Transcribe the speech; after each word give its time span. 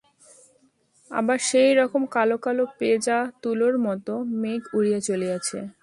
আবার 1.11 1.37
সেই 1.49 1.71
রকম 1.75 2.01
কালো 2.11 2.37
কালো 2.37 2.63
পেঁজা 2.79 3.17
তুলোর 3.41 3.75
মতো 3.85 4.13
মেঘ 4.41 4.61
উড়িয়া 4.77 4.99
চলিয়াছে। 5.07 5.59